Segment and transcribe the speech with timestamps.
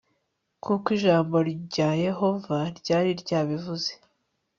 [0.59, 3.89] nk uko ijambo rya yehova ryari ryabivuze